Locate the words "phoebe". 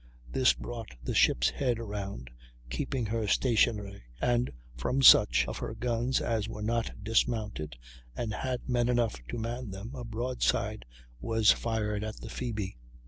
12.29-12.77